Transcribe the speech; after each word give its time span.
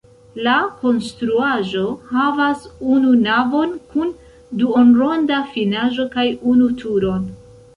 La 0.45 0.53
konstruaĵo 0.83 1.83
havas 2.13 2.63
unu 2.95 3.13
navon 3.27 3.75
kun 3.93 4.09
duonronda 4.63 5.43
finaĵo 5.53 6.09
kaj 6.17 6.27
unu 6.55 6.75
turon. 6.83 7.33